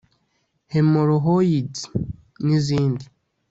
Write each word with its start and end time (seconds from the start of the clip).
hemorrhoids 0.73 1.79
n’izindi 2.45 3.05